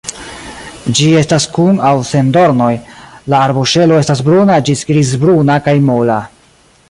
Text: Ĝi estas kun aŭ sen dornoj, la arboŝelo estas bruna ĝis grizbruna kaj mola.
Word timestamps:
Ĝi 0.99 1.09
estas 1.19 1.45
kun 1.57 1.77
aŭ 1.89 1.91
sen 2.11 2.31
dornoj, 2.37 2.71
la 3.33 3.43
arboŝelo 3.49 4.01
estas 4.05 4.25
bruna 4.29 4.59
ĝis 4.71 4.83
grizbruna 4.93 5.61
kaj 5.69 5.77
mola. 5.91 6.19